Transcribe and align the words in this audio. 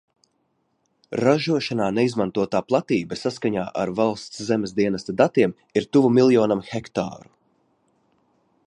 Ražošanā 1.19 1.89
neizmantotā 1.97 2.61
platība, 2.71 3.19
saskaņā 3.25 3.67
ar 3.83 3.93
Valsts 4.01 4.43
zemes 4.49 4.75
dienesta 4.81 5.17
datiem, 5.23 5.55
ir 5.83 5.89
tuvu 5.95 6.13
miljonam 6.19 6.67
hektāru. 6.73 7.33